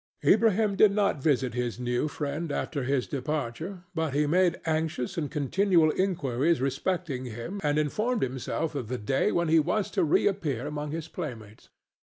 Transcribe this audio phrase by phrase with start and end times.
[0.23, 5.29] Ilbrahim did not visit his new friend after his departure, but he made anxious and
[5.29, 10.65] continual inquiries respecting him and informed himself of the day when he was to reappear
[10.65, 11.69] among his playmates.